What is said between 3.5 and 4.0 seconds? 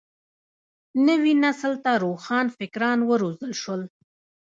شول.